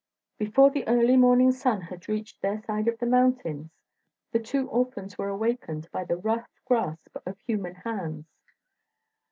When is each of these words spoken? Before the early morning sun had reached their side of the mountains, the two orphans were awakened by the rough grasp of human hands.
Before 0.39 0.71
the 0.71 0.87
early 0.87 1.15
morning 1.15 1.51
sun 1.51 1.81
had 1.81 2.09
reached 2.09 2.41
their 2.41 2.57
side 2.63 2.87
of 2.87 2.97
the 2.97 3.05
mountains, 3.05 3.69
the 4.31 4.39
two 4.39 4.67
orphans 4.69 5.15
were 5.15 5.29
awakened 5.29 5.91
by 5.91 6.05
the 6.05 6.17
rough 6.17 6.49
grasp 6.65 7.15
of 7.23 7.37
human 7.37 7.75
hands. 7.75 8.25